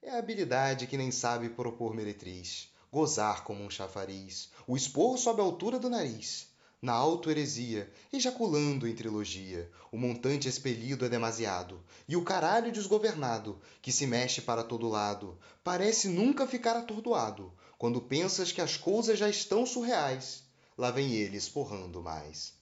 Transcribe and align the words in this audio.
É 0.00 0.10
a 0.10 0.18
habilidade 0.18 0.86
que 0.86 0.96
nem 0.96 1.10
sabe 1.10 1.48
propor 1.48 1.92
meretriz, 1.92 2.68
gozar 2.90 3.42
como 3.42 3.64
um 3.64 3.68
chafariz, 3.68 4.48
o 4.66 4.76
expor 4.76 5.18
sob 5.18 5.40
a 5.40 5.44
altura 5.44 5.78
do 5.78 5.90
nariz. 5.90 6.46
Na 6.80 6.92
auto-heresia, 6.92 7.92
ejaculando 8.12 8.86
em 8.86 8.94
trilogia, 8.94 9.68
o 9.90 9.98
montante 9.98 10.48
expelido 10.48 11.04
é 11.04 11.08
demasiado, 11.08 11.82
e 12.08 12.16
o 12.16 12.22
caralho 12.22 12.70
desgovernado, 12.70 13.60
que 13.82 13.90
se 13.90 14.06
mexe 14.06 14.40
para 14.40 14.62
todo 14.62 14.88
lado, 14.88 15.36
parece 15.64 16.08
nunca 16.08 16.46
ficar 16.46 16.76
atordoado, 16.76 17.52
quando 17.76 18.00
pensas 18.00 18.52
que 18.52 18.60
as 18.60 18.76
coisas 18.76 19.18
já 19.18 19.28
estão 19.28 19.66
surreais. 19.66 20.44
Lá 20.76 20.92
vem 20.92 21.12
ele 21.12 21.36
esporrando 21.36 22.00
mais. 22.00 22.52